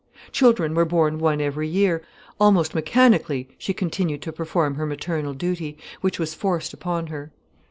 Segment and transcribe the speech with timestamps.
[0.31, 2.01] Children were born one every year;
[2.39, 7.29] almost mechanically, she continued to perform her maternal duty, which was forced upon her.